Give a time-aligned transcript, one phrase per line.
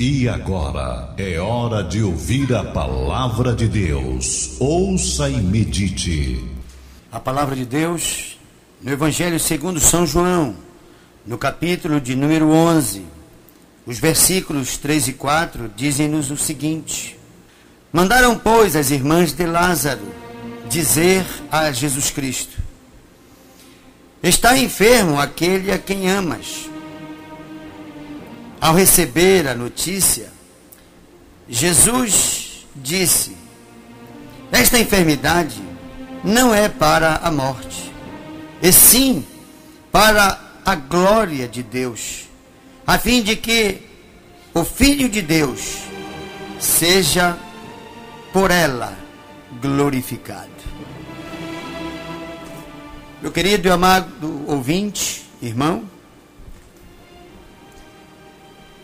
[0.00, 4.54] E agora é hora de ouvir a palavra de Deus.
[4.60, 6.40] Ouça e medite.
[7.10, 8.38] A palavra de Deus
[8.80, 10.54] no Evangelho segundo São João,
[11.26, 13.02] no capítulo de número 11.
[13.84, 17.18] Os versículos 3 e 4 dizem-nos o seguinte:
[17.92, 20.06] Mandaram, pois, as irmãs de Lázaro
[20.68, 22.56] dizer a Jesus Cristo:
[24.22, 26.70] Está enfermo aquele a quem amas.
[28.60, 30.32] Ao receber a notícia,
[31.48, 33.36] Jesus disse:
[34.50, 35.62] Esta enfermidade
[36.24, 37.92] não é para a morte,
[38.60, 39.24] e sim
[39.92, 42.24] para a glória de Deus,
[42.86, 43.78] a fim de que
[44.52, 45.78] o Filho de Deus
[46.58, 47.38] seja
[48.32, 48.96] por ela
[49.60, 50.48] glorificado.
[53.22, 55.84] Meu querido e amado ouvinte, irmão,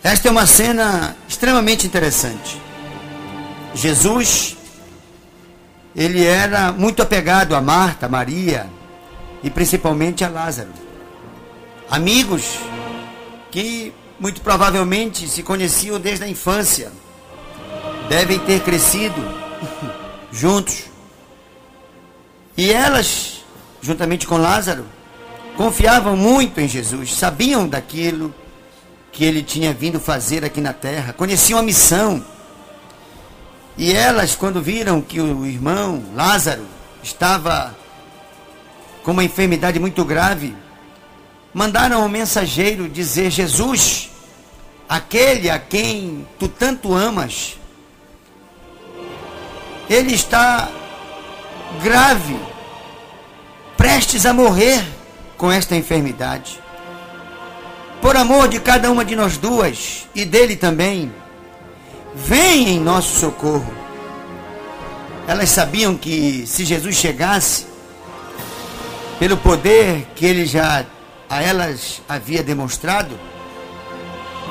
[0.05, 2.61] esta é uma cena extremamente interessante.
[3.75, 4.55] Jesus,
[5.97, 8.69] ele era muito apegado a Marta, Maria
[9.43, 10.69] e principalmente a Lázaro.
[11.91, 12.59] Amigos
[13.51, 16.93] que muito provavelmente se conheciam desde a infância.
[18.07, 19.17] Devem ter crescido
[20.31, 20.85] juntos.
[22.59, 23.43] E elas,
[23.81, 24.85] juntamente com Lázaro,
[25.57, 28.35] confiavam muito em Jesus, sabiam daquilo
[29.15, 32.23] que ele tinha vindo fazer aqui na terra, conheciam a missão.
[33.79, 36.67] E elas, quando viram que o irmão Lázaro
[37.03, 37.75] estava
[39.05, 40.55] com uma enfermidade muito grave,
[41.53, 44.11] mandaram um mensageiro dizer: Jesus,
[44.89, 47.57] aquele a quem tu tanto amas,
[49.89, 50.69] ele está
[51.81, 52.37] grave,
[53.77, 54.85] prestes a morrer
[55.37, 56.64] com esta enfermidade
[58.05, 61.11] por amor de cada uma de nós duas e dele também,
[62.15, 63.73] vem em nosso socorro.
[65.27, 67.65] Elas sabiam que se Jesus chegasse,
[69.19, 70.85] pelo poder que ele já
[71.31, 73.19] a elas havia demonstrado,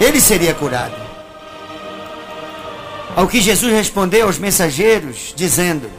[0.01, 0.99] ele seria curado.
[3.15, 5.91] Ao que Jesus respondeu aos mensageiros, dizendo: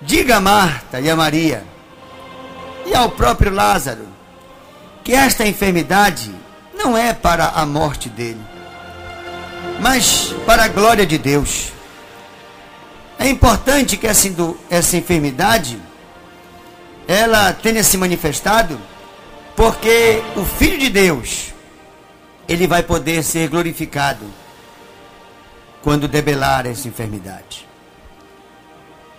[0.00, 1.64] Diga a Marta e a Maria,
[2.86, 4.13] e ao próprio Lázaro,
[5.04, 6.34] que esta enfermidade
[6.74, 8.40] não é para a morte dele,
[9.80, 11.72] mas para a glória de Deus.
[13.18, 14.28] É importante que essa,
[14.70, 15.78] essa enfermidade
[17.06, 18.80] ela tenha se manifestado,
[19.54, 21.52] porque o Filho de Deus
[22.48, 24.24] ele vai poder ser glorificado
[25.82, 27.68] quando debelar essa enfermidade.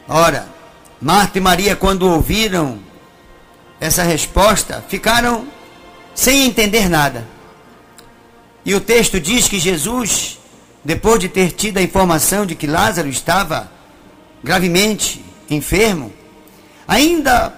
[0.08, 0.48] Ora,
[1.00, 2.80] Marta e Maria, quando ouviram
[3.80, 5.48] essa resposta, ficaram
[6.16, 7.28] sem entender nada.
[8.66, 10.40] E o texto diz que Jesus,
[10.84, 13.70] depois de ter tido a informação de que Lázaro estava
[14.44, 16.12] gravemente enfermo,
[16.88, 17.54] ainda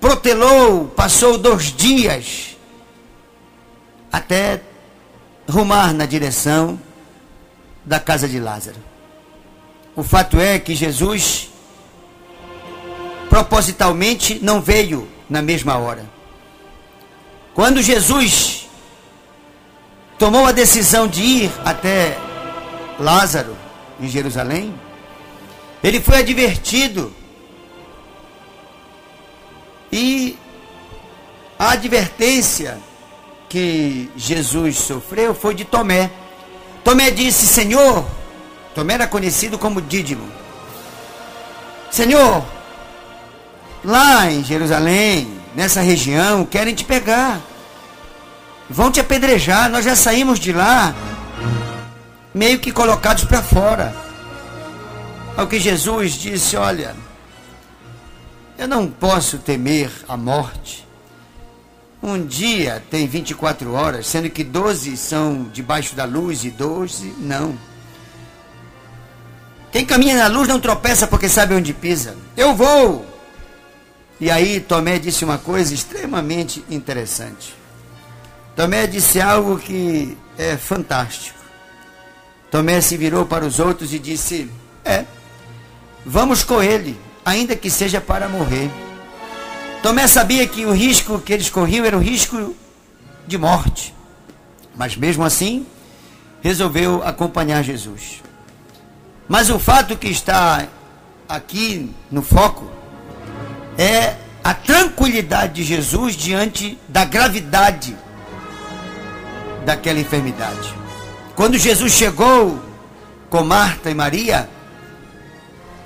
[0.00, 2.56] protelou, passou dois dias
[4.12, 4.60] até
[5.48, 6.78] rumar na direção
[7.84, 8.76] da casa de Lázaro.
[9.96, 11.48] O fato é que Jesus
[13.30, 16.08] propositalmente não veio na mesma hora.
[17.54, 18.68] Quando Jesus
[20.18, 22.18] tomou a decisão de ir até
[22.98, 23.56] Lázaro,
[24.00, 24.74] em Jerusalém,
[25.82, 27.12] ele foi advertido.
[29.92, 30.36] E
[31.58, 32.78] a advertência
[33.48, 36.10] que Jesus sofreu foi de Tomé.
[36.82, 38.04] Tomé disse: Senhor,
[38.74, 40.28] Tomé era conhecido como Dídimo.
[41.90, 42.44] Senhor,
[43.84, 47.40] lá em Jerusalém, nessa região querem te pegar.
[48.68, 49.70] Vão te apedrejar.
[49.70, 50.94] Nós já saímos de lá
[52.34, 53.94] meio que colocados para fora.
[55.36, 56.94] Ao que Jesus disse: Olha,
[58.58, 60.84] eu não posso temer a morte.
[62.02, 67.56] Um dia tem 24 horas, sendo que 12 são debaixo da luz e 12 não.
[69.72, 72.16] Quem caminha na luz não tropeça porque sabe onde pisa.
[72.36, 73.13] Eu vou
[74.20, 77.54] e aí Tomé disse uma coisa extremamente interessante.
[78.54, 81.38] Tomé disse algo que é fantástico.
[82.50, 84.48] Tomé se virou para os outros e disse:
[84.84, 85.04] É,
[86.06, 88.70] vamos com ele, ainda que seja para morrer.
[89.82, 92.54] Tomé sabia que o risco que eles corriam era o risco
[93.26, 93.92] de morte.
[94.76, 95.66] Mas mesmo assim,
[96.40, 98.22] resolveu acompanhar Jesus.
[99.28, 100.68] Mas o fato que está
[101.28, 102.70] aqui no foco
[103.78, 107.96] é a tranquilidade de Jesus diante da gravidade
[109.64, 110.74] daquela enfermidade.
[111.34, 112.62] Quando Jesus chegou
[113.30, 114.48] com Marta e Maria,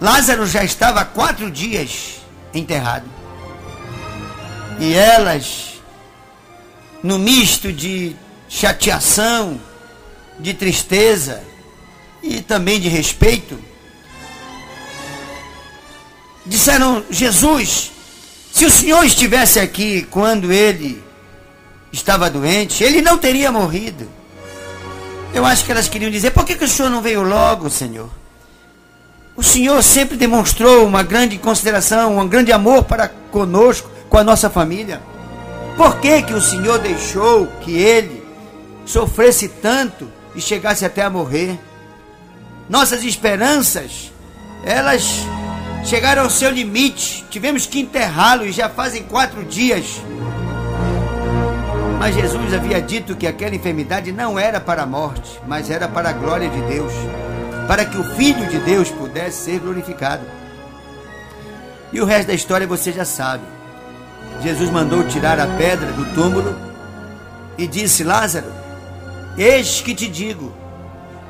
[0.00, 2.20] Lázaro já estava há quatro dias
[2.52, 3.06] enterrado.
[4.78, 5.80] E elas,
[7.02, 8.14] no misto de
[8.48, 9.60] chateação,
[10.38, 11.42] de tristeza
[12.22, 13.58] e também de respeito,
[16.48, 17.92] disseram: Jesus,
[18.52, 21.02] se o Senhor estivesse aqui quando ele
[21.92, 24.08] estava doente, ele não teria morrido.
[25.32, 28.10] Eu acho que elas queriam dizer: por que, que o Senhor não veio logo, Senhor?
[29.36, 34.50] O Senhor sempre demonstrou uma grande consideração, um grande amor para conosco, com a nossa
[34.50, 35.00] família.
[35.76, 38.26] Por que, que o Senhor deixou que ele
[38.84, 41.56] sofresse tanto e chegasse até a morrer?
[42.68, 44.10] Nossas esperanças,
[44.64, 45.22] elas
[45.88, 47.24] chegaram ao seu limite.
[47.30, 50.02] Tivemos que enterrá-lo e já fazem quatro dias.
[51.98, 56.10] Mas Jesus havia dito que aquela enfermidade não era para a morte, mas era para
[56.10, 56.92] a glória de Deus
[57.68, 60.22] para que o Filho de Deus pudesse ser glorificado.
[61.92, 63.44] E o resto da história você já sabe.
[64.42, 66.56] Jesus mandou tirar a pedra do túmulo
[67.58, 68.50] e disse: Lázaro,
[69.36, 70.54] eis que te digo,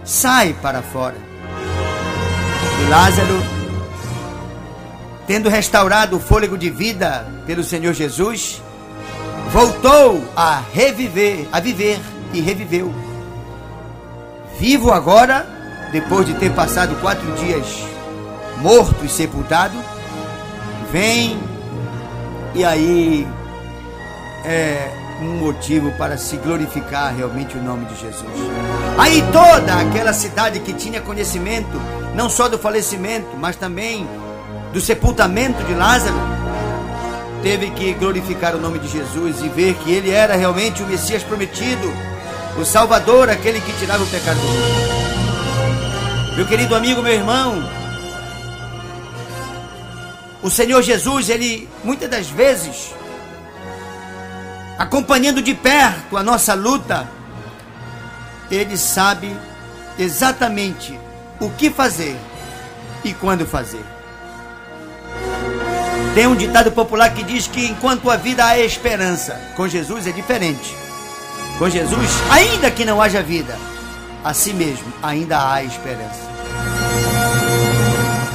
[0.04, 1.16] sai para fora.
[2.84, 3.57] E Lázaro,
[5.28, 8.62] tendo restaurado o fôlego de vida pelo Senhor Jesus,
[9.52, 12.00] voltou a reviver, a viver
[12.32, 12.92] e reviveu.
[14.58, 15.46] Vivo agora
[15.92, 17.66] depois de ter passado quatro dias
[18.56, 19.76] morto e sepultado,
[20.90, 21.38] vem
[22.54, 23.28] e aí
[24.46, 24.90] é
[25.20, 28.32] um motivo para se glorificar realmente o nome de Jesus.
[28.96, 31.80] Aí toda aquela cidade que tinha conhecimento,
[32.14, 34.08] não só do falecimento, mas também
[34.72, 36.16] do sepultamento de Lázaro,
[37.42, 41.22] teve que glorificar o nome de Jesus e ver que ele era realmente o Messias
[41.22, 41.92] prometido,
[42.58, 44.98] o Salvador, aquele que tirava o pecado do mundo.
[46.36, 47.68] Meu querido amigo, meu irmão,
[50.42, 52.94] o Senhor Jesus, ele muitas das vezes,
[54.78, 57.08] acompanhando de perto a nossa luta,
[58.50, 59.34] ele sabe
[59.98, 60.98] exatamente
[61.40, 62.16] o que fazer
[63.04, 63.97] e quando fazer.
[66.14, 70.12] Tem um ditado popular que diz que enquanto a vida há esperança, com Jesus é
[70.12, 70.74] diferente.
[71.58, 73.56] Com Jesus, ainda que não haja vida,
[74.24, 76.28] a si mesmo ainda há esperança.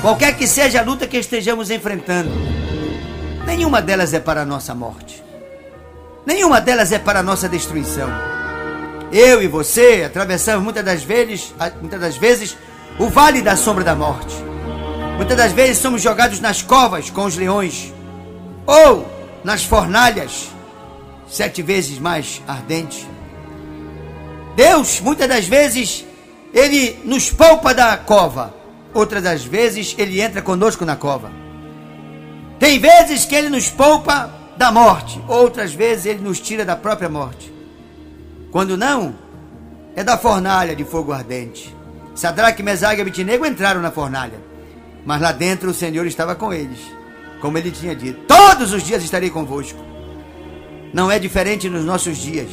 [0.01, 2.31] Qualquer que seja a luta que estejamos enfrentando,
[3.45, 5.23] nenhuma delas é para a nossa morte.
[6.25, 8.09] Nenhuma delas é para a nossa destruição.
[9.11, 12.57] Eu e você atravessamos muitas das vezes, muitas das vezes
[12.97, 14.35] o vale da sombra da morte.
[15.17, 17.93] Muitas das vezes somos jogados nas covas com os leões
[18.65, 19.07] ou
[19.43, 20.49] nas fornalhas
[21.27, 23.05] sete vezes mais ardentes.
[24.55, 26.05] Deus, muitas das vezes,
[26.53, 28.53] ele nos poupa da cova
[28.93, 31.31] outras das vezes ele entra conosco na cova.
[32.59, 37.09] Tem vezes que ele nos poupa da morte, outras vezes ele nos tira da própria
[37.09, 37.51] morte.
[38.51, 39.15] Quando não,
[39.95, 41.75] é da fornalha de fogo ardente.
[42.15, 44.39] Sadraque, Mesague e Abitinego entraram na fornalha,
[45.05, 46.79] mas lá dentro o Senhor estava com eles,
[47.41, 49.79] como ele tinha dito: Todos os dias estarei convosco.
[50.93, 52.49] Não é diferente nos nossos dias.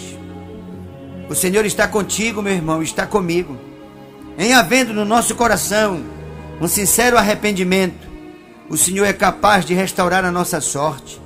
[1.29, 3.57] O Senhor está contigo, meu irmão, está comigo.
[4.38, 6.02] Em havendo no nosso coração
[6.61, 8.09] um sincero arrependimento,
[8.69, 11.21] o Senhor é capaz de restaurar a nossa sorte.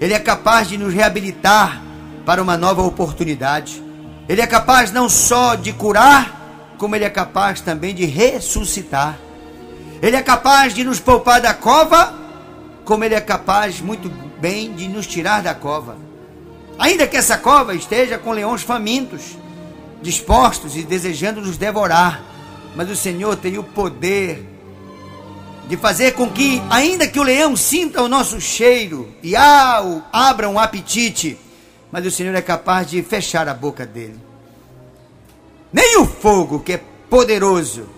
[0.00, 1.82] Ele é capaz de nos reabilitar
[2.24, 3.82] para uma nova oportunidade.
[4.28, 9.18] Ele é capaz não só de curar, como ele é capaz também de ressuscitar.
[10.02, 12.14] Ele é capaz de nos poupar da cova,
[12.84, 14.08] como ele é capaz muito
[14.40, 15.96] bem de nos tirar da cova.
[16.78, 19.36] Ainda que essa cova esteja com leões famintos,
[20.02, 22.22] dispostos e desejando nos devorar,
[22.74, 24.46] mas o Senhor tem o poder
[25.66, 30.48] de fazer com que, ainda que o leão sinta o nosso cheiro e ah, abra
[30.48, 31.38] um apetite,
[31.90, 34.20] mas o Senhor é capaz de fechar a boca dele.
[35.72, 37.88] Nem o fogo, que é poderoso,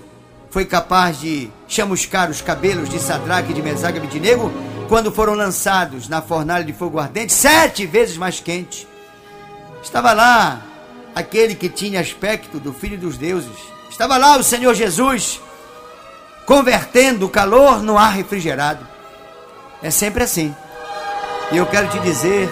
[0.58, 4.52] foi capaz de chamuscar os cabelos de Sadraque, de Mesaga e Abednego
[4.88, 8.84] quando foram lançados na fornalha de fogo ardente, sete vezes mais quente.
[9.80, 10.60] Estava lá
[11.14, 13.56] aquele que tinha aspecto do Filho dos Deuses.
[13.88, 15.40] Estava lá o Senhor Jesus
[16.44, 18.84] convertendo o calor no ar refrigerado.
[19.80, 20.52] É sempre assim.
[21.52, 22.50] E eu quero te dizer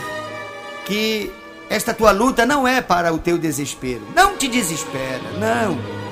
[0.84, 1.32] que
[1.68, 4.06] esta tua luta não é para o teu desespero.
[4.14, 6.05] Não te desespera, não.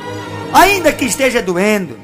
[0.55, 1.99] Ainda que esteja doendo,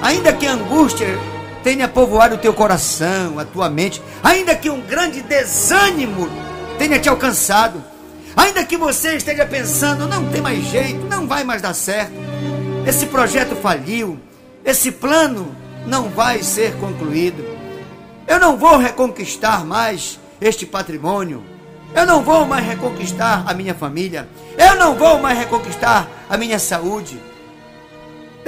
[0.00, 1.18] ainda que a angústia
[1.64, 6.30] tenha povoado o teu coração, a tua mente, ainda que um grande desânimo
[6.78, 7.82] tenha te alcançado,
[8.36, 12.12] ainda que você esteja pensando, não tem mais jeito, não vai mais dar certo,
[12.86, 14.16] esse projeto faliu,
[14.64, 15.52] esse plano
[15.84, 17.44] não vai ser concluído.
[18.28, 21.42] Eu não vou reconquistar mais este patrimônio.
[21.92, 24.28] Eu não vou mais reconquistar a minha família.
[24.56, 27.18] Eu não vou mais reconquistar a minha saúde.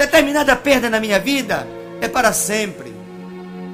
[0.01, 1.67] Determinada perda na minha vida
[2.01, 2.91] é para sempre.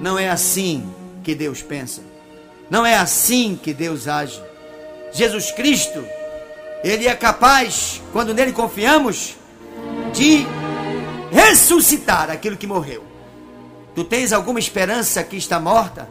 [0.01, 0.93] Não é assim
[1.23, 2.01] que Deus pensa.
[2.69, 4.43] Não é assim que Deus age.
[5.13, 6.03] Jesus Cristo,
[6.83, 9.37] Ele é capaz, quando nele confiamos,
[10.13, 10.45] de
[11.31, 13.05] ressuscitar aquilo que morreu.
[13.95, 16.09] Tu tens alguma esperança que está morta?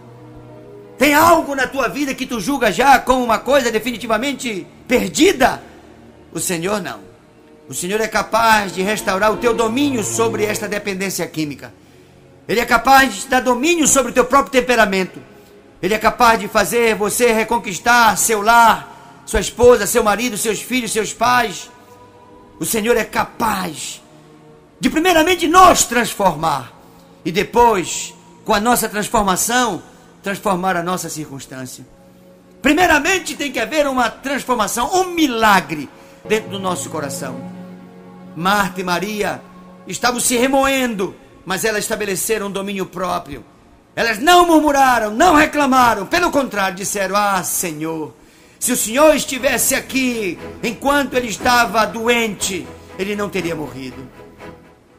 [0.96, 5.62] Tem algo na tua vida que tu julga já como uma coisa definitivamente perdida?
[6.32, 7.15] O Senhor não.
[7.68, 11.74] O Senhor é capaz de restaurar o teu domínio sobre esta dependência química.
[12.48, 15.20] Ele é capaz de dar domínio sobre o teu próprio temperamento.
[15.82, 20.92] Ele é capaz de fazer você reconquistar seu lar, sua esposa, seu marido, seus filhos,
[20.92, 21.68] seus pais.
[22.60, 24.00] O Senhor é capaz
[24.78, 26.72] de, primeiramente, nos transformar
[27.24, 29.82] e depois, com a nossa transformação,
[30.22, 31.84] transformar a nossa circunstância.
[32.62, 35.88] Primeiramente, tem que haver uma transformação, um milagre
[36.28, 37.55] dentro do nosso coração.
[38.36, 39.40] Marta e Maria
[39.86, 43.44] estavam se remoendo, mas elas estabeleceram um domínio próprio.
[43.94, 48.14] Elas não murmuraram, não reclamaram, pelo contrário, disseram: Ah, Senhor,
[48.58, 52.66] se o Senhor estivesse aqui enquanto ele estava doente,
[52.98, 54.06] ele não teria morrido.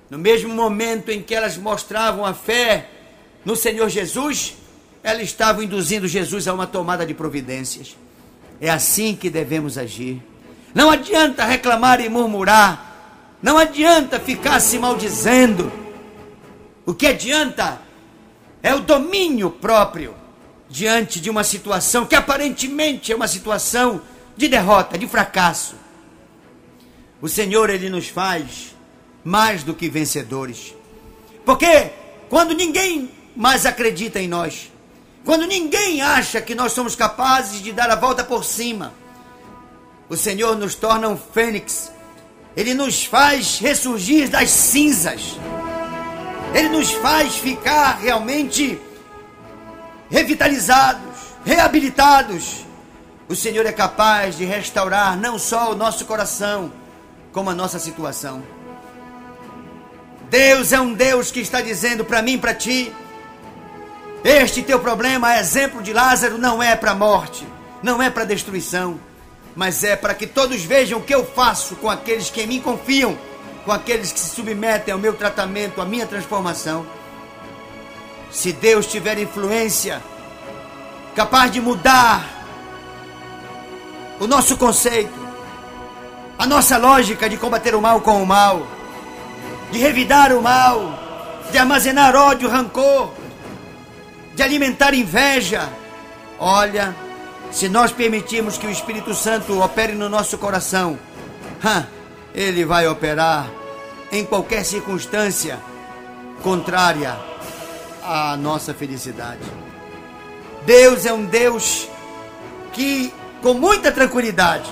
[0.09, 2.89] No mesmo momento em que elas mostravam a fé
[3.45, 4.55] no Senhor Jesus,
[5.03, 7.95] elas estavam induzindo Jesus a uma tomada de providências.
[8.59, 10.21] É assim que devemos agir.
[10.73, 12.86] Não adianta reclamar e murmurar.
[13.41, 15.71] Não adianta ficar se maldizendo.
[16.85, 17.81] O que adianta
[18.63, 20.15] é o domínio próprio
[20.69, 24.01] diante de uma situação que aparentemente é uma situação
[24.35, 25.75] de derrota, de fracasso.
[27.21, 28.75] O Senhor, Ele nos faz
[29.23, 30.73] mais do que vencedores.
[31.45, 31.91] Porque
[32.29, 34.71] quando ninguém mais acredita em nós,
[35.23, 38.93] quando ninguém acha que nós somos capazes de dar a volta por cima,
[40.07, 41.91] o Senhor nos torna um fênix.
[42.57, 45.37] Ele nos faz ressurgir das cinzas.
[46.55, 48.81] Ele nos faz ficar realmente
[50.09, 52.65] revitalizados, reabilitados.
[53.29, 56.73] O Senhor é capaz de restaurar não só o nosso coração,
[57.31, 58.41] como a nossa situação.
[60.27, 62.91] Deus é um Deus que está dizendo para mim para ti:
[64.23, 67.47] este teu problema, exemplo de Lázaro, não é para morte,
[67.83, 68.99] não é para destruição,
[69.57, 72.61] mas é para que todos vejam o que eu faço com aqueles que em mim
[72.61, 73.17] confiam,
[73.65, 76.85] com aqueles que se submetem ao meu tratamento, à minha transformação.
[78.29, 79.99] Se Deus tiver influência,
[81.15, 82.23] capaz de mudar
[84.19, 85.27] o nosso conceito,
[86.37, 88.67] a nossa lógica de combater o mal com o mal,
[89.71, 90.99] de revidar o mal,
[91.51, 93.11] de armazenar ódio, rancor,
[94.35, 95.67] de alimentar inveja.
[96.37, 97.06] Olha,
[97.51, 100.97] se nós permitirmos que o Espírito Santo opere no nosso coração,
[102.33, 103.49] ele vai operar
[104.11, 105.59] em qualquer circunstância
[106.41, 107.17] contrária
[108.03, 109.41] à nossa felicidade.
[110.65, 111.87] Deus é um Deus
[112.73, 114.69] que, com muita tranquilidade,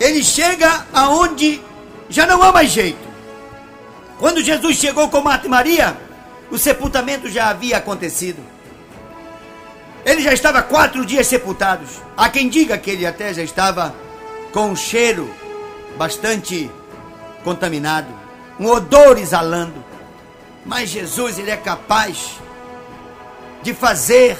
[0.00, 1.60] ele chega aonde
[2.08, 3.06] já não há mais jeito.
[4.18, 5.96] Quando Jesus chegou com Marta e Maria,
[6.50, 8.42] o sepultamento já havia acontecido.
[10.06, 12.00] Ele já estava quatro dias sepultados.
[12.16, 13.92] Há quem diga que ele até já estava
[14.52, 15.28] com um cheiro
[15.98, 16.70] bastante
[17.42, 18.06] contaminado,
[18.60, 19.84] um odor exalando.
[20.64, 22.38] Mas Jesus, ele é capaz
[23.64, 24.38] de fazer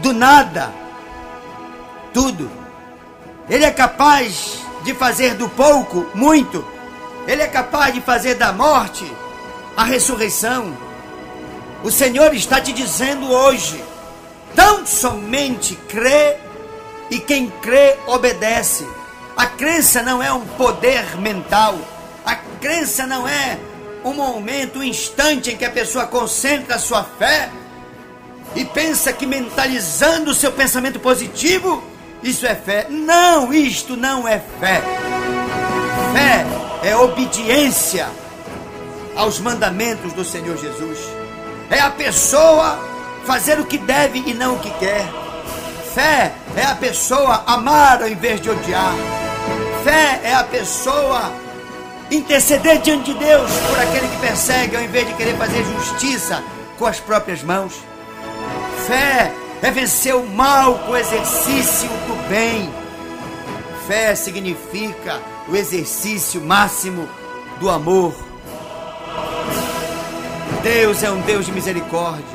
[0.00, 0.72] do nada
[2.14, 2.48] tudo.
[3.50, 6.64] Ele é capaz de fazer do pouco muito.
[7.26, 9.10] Ele é capaz de fazer da morte
[9.76, 10.76] a ressurreição.
[11.82, 13.82] O Senhor está te dizendo hoje:
[14.54, 16.36] tão somente crê
[17.10, 18.86] e quem crê obedece.
[19.36, 21.78] A crença não é um poder mental.
[22.24, 23.58] A crença não é
[24.04, 27.50] um momento, um instante em que a pessoa concentra a sua fé
[28.54, 31.82] e pensa que mentalizando o seu pensamento positivo,
[32.22, 32.86] isso é fé.
[32.90, 34.82] Não, isto não é fé.
[36.12, 36.44] Fé
[36.82, 38.08] é obediência
[39.16, 40.98] aos mandamentos do Senhor Jesus.
[41.70, 42.91] É a pessoa
[43.24, 45.06] fazer o que deve e não o que quer.
[45.94, 48.94] Fé é a pessoa amar ao invés de odiar.
[49.84, 51.32] Fé é a pessoa
[52.10, 56.42] interceder diante de Deus por aquele que persegue ao invés de querer fazer justiça
[56.78, 57.74] com as próprias mãos.
[58.86, 62.72] Fé é vencer o mal com o exercício do bem.
[63.86, 67.08] Fé significa o exercício máximo
[67.58, 68.14] do amor.
[70.62, 72.31] Deus é um Deus de misericórdia.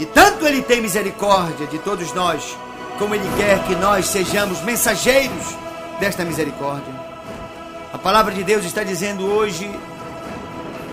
[0.00, 2.56] E tanto Ele tem misericórdia de todos nós,
[2.98, 5.54] como Ele quer que nós sejamos mensageiros
[6.00, 6.94] desta misericórdia.
[7.92, 9.70] A palavra de Deus está dizendo hoje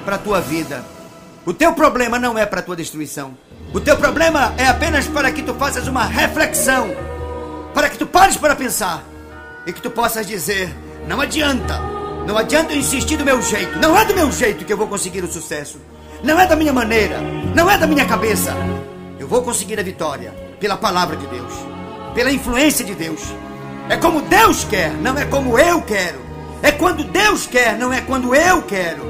[0.04, 0.84] para a tua vida:
[1.46, 3.38] o teu problema não é para a tua destruição.
[3.74, 6.94] O teu problema é apenas para que tu faças uma reflexão,
[7.74, 9.06] para que tu pares para pensar
[9.66, 10.76] e que tu possas dizer:
[11.08, 11.80] não adianta,
[12.28, 14.88] não adianta eu insistir do meu jeito, não é do meu jeito que eu vou
[14.88, 15.80] conseguir o sucesso,
[16.22, 17.22] não é da minha maneira,
[17.56, 18.54] não é da minha cabeça.
[19.28, 21.52] Eu vou conseguir a vitória pela palavra de Deus,
[22.16, 23.20] pela influência de Deus.
[23.90, 26.22] É como Deus quer, não é como eu quero.
[26.64, 29.02] É quando Deus quer, não é quando eu quero.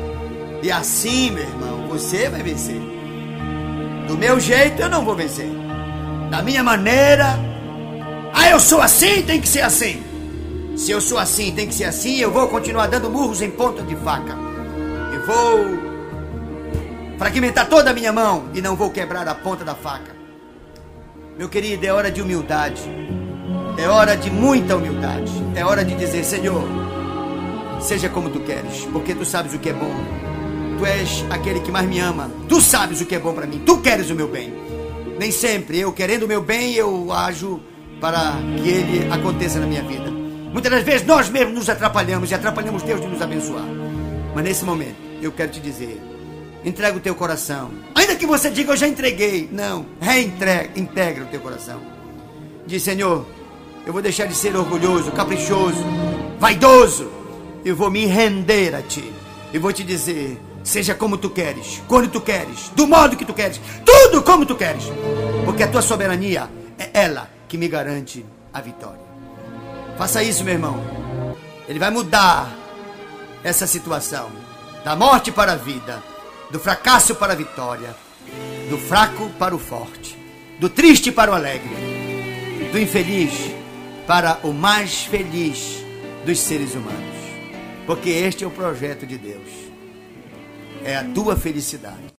[0.64, 2.82] E assim, meu irmão, você vai vencer.
[4.08, 5.52] Do meu jeito eu não vou vencer.
[6.32, 7.38] Da minha maneira.
[8.34, 10.02] Ah, eu sou assim, tem que ser assim.
[10.76, 13.84] Se eu sou assim, tem que ser assim, eu vou continuar dando murros em ponta
[13.84, 14.36] de faca.
[15.14, 15.87] Eu vou
[17.18, 20.16] fragmentar toda a minha mão e não vou quebrar a ponta da faca.
[21.38, 22.82] Meu querido, é hora de humildade.
[23.78, 25.32] É hora de muita humildade.
[25.56, 26.64] É hora de dizer, Senhor,
[27.80, 29.94] seja como tu queres, porque tu sabes o que é bom.
[30.78, 32.32] Tu és aquele que mais me ama.
[32.48, 33.62] Tu sabes o que é bom para mim.
[33.66, 34.54] Tu queres o meu bem.
[35.20, 37.60] Nem sempre eu querendo o meu bem, eu ajo
[38.00, 40.12] para que ele aconteça na minha vida.
[40.52, 43.66] Muitas das vezes nós mesmos nos atrapalhamos e atrapalhamos Deus de nos abençoar.
[44.34, 46.02] Mas nesse momento, eu quero te dizer:
[46.68, 47.72] entrega o teu coração.
[47.96, 49.50] Ainda que você diga, eu já entreguei.
[49.52, 51.80] Não, reintegra integra o teu coração.
[52.66, 53.26] Diz, Senhor,
[53.86, 55.84] eu vou deixar de ser orgulhoso, caprichoso,
[56.40, 57.10] vaidoso.
[57.64, 59.14] Eu vou me render a Ti.
[59.54, 63.34] E vou te dizer, seja como tu queres, quando tu queres, do modo que tu
[63.34, 64.84] queres, tudo como tu queres.
[65.46, 69.00] Porque a tua soberania é ela que me garante a vitória.
[69.98, 70.84] Faça isso, meu irmão.
[71.68, 72.54] Ele vai mudar
[73.42, 74.30] essa situação
[74.84, 76.04] da morte para a vida,
[76.52, 77.96] do fracasso para a vitória,
[78.70, 80.18] do fraco para o forte,
[80.60, 81.70] do triste para o alegre,
[82.72, 83.34] do infeliz
[84.06, 85.84] para o mais feliz
[86.26, 87.18] dos seres humanos.
[87.86, 89.50] Porque este é o projeto de Deus.
[90.84, 92.08] É a tua felicidade.